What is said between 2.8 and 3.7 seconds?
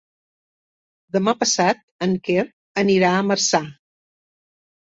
anirà a Marçà.